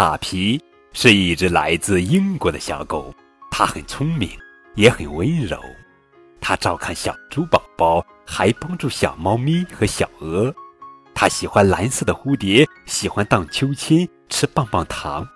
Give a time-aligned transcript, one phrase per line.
[0.00, 0.58] 卡皮
[0.94, 3.14] 是一只来自英国的小狗，
[3.50, 4.30] 它很聪明，
[4.74, 5.60] 也很温柔。
[6.40, 10.50] 它照看小猪宝宝，还帮助小猫咪和小鹅。
[11.12, 15.28] 它喜欢蓝色的蝴蝶，喜欢荡秋千，吃棒棒糖。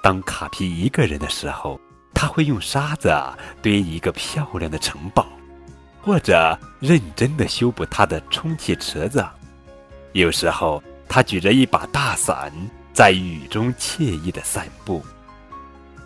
[0.00, 1.80] 当卡皮一个人的时候，
[2.14, 3.12] 他会用沙子
[3.62, 5.26] 堆一个漂亮的城堡，
[6.00, 9.26] 或者认真的修补他的充气池子。
[10.12, 12.52] 有时候，他举着一把大伞，
[12.92, 15.02] 在雨中惬意的散步。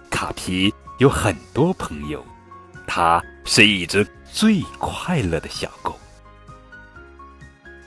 [0.09, 2.25] 卡皮有很多朋友，
[2.87, 5.99] 它是一只最快乐的小狗。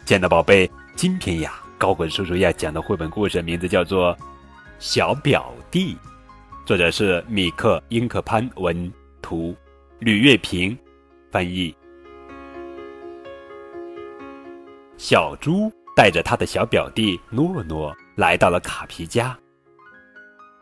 [0.05, 4.13] 亲爱的宝贝，今天呀，高滚叔叔要讲的绘本故事名字叫做
[4.79, 5.93] 《小表弟》，
[6.65, 8.91] 作者是米克·英克潘文
[9.21, 9.55] 图，
[9.99, 10.77] 吕月平
[11.31, 11.73] 翻译。
[14.97, 15.71] 小猪。
[15.95, 19.33] 带着他的小表弟诺诺来到了卡皮家。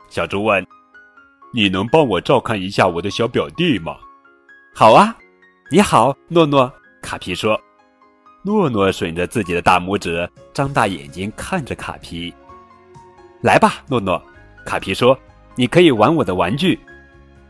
[0.10, 0.64] 小猪问
[1.52, 3.98] ：“你能帮我照看一下我的小表弟吗
[4.76, 5.18] ？”“好啊。
[5.72, 7.60] ”“你好，诺诺。”卡皮说。
[8.44, 12.32] 诺诺吮着自己的大拇指，张大眼睛看着卡皮。
[13.42, 14.22] “来吧，诺诺。”
[14.64, 15.18] 卡皮说
[15.58, 16.80] ，“你可以玩我的玩具。”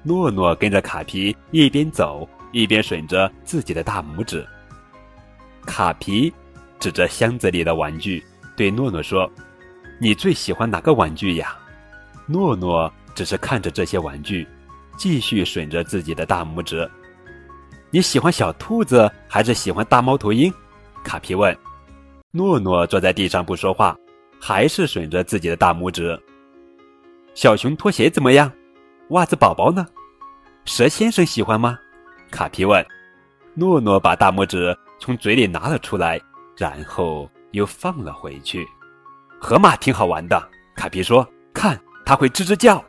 [0.03, 4.47] 诺诺跟着卡皮一边走一边吮着自己的大拇指。
[5.65, 6.33] 卡皮。
[6.79, 8.23] 指着箱子里的玩具，
[8.55, 9.27] 对诺诺说
[9.99, 11.57] ：“你最喜欢哪个玩具呀？”
[12.25, 14.47] 诺诺只是看着这些玩具，
[14.97, 16.89] 继续吮着自己的大拇指。
[17.89, 20.53] “你喜欢小兔子还是喜欢大猫头鹰？”
[21.03, 21.55] 卡皮问。
[22.31, 23.95] 诺诺坐在地上不说话，
[24.39, 26.19] 还是吮着自己的大拇指。
[27.33, 28.51] “小熊拖鞋怎么样？
[29.09, 29.87] 袜子宝宝呢？
[30.65, 31.77] 蛇先生喜欢吗？”
[32.29, 32.85] 卡皮问。
[33.53, 36.21] 诺诺把大拇指从嘴里拿了出来。
[36.57, 38.67] 然后又放了回去。
[39.39, 40.41] 河马挺好玩的，
[40.75, 42.83] 卡皮说：“看，它会吱吱叫。”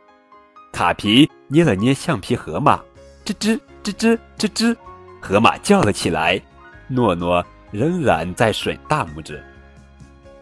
[0.73, 2.77] 卡皮捏了捏橡皮河马，
[3.25, 4.75] 吱吱吱吱吱吱，
[5.21, 6.41] 河马叫了起来。
[6.87, 9.43] 诺诺仍然在吮大拇指。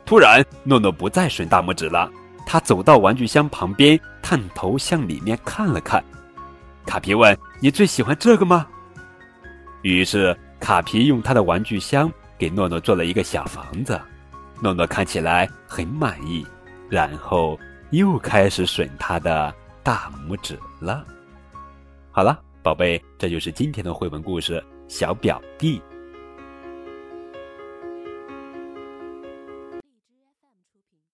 [0.06, 2.10] 突然，诺诺不再吮大拇指了，
[2.46, 6.04] 他走到玩具箱旁边，探头向里面看了看。
[6.86, 8.66] 卡皮问：“你最喜欢这个吗？”
[9.84, 12.12] 于是，卡皮用他的玩具箱。
[12.40, 14.00] 给诺诺做了一个小房子，
[14.62, 16.46] 诺诺看起来很满意，
[16.90, 17.60] 然后
[17.92, 19.54] 又开始吮他的
[19.84, 21.06] 大拇指了。
[22.12, 25.80] 好了，宝贝，这就是今天的绘本故事《小表弟》。